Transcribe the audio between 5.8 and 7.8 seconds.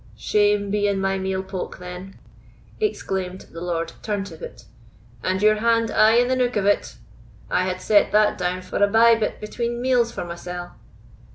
aye in the nook of it! I